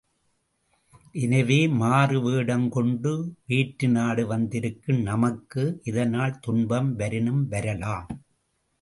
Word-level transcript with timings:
எனவே, 1.15 1.67
மாறு 1.73 2.21
வேடங்கொண்டு 2.21 3.11
வேற்றுநாடு 3.47 4.25
வந்திருக்கும் 4.25 5.01
நமக்கு, 5.01 5.79
இதனால் 5.83 6.39
துன்பம் 6.39 6.95
வரினும் 6.95 7.47
வரலாம். 7.47 8.07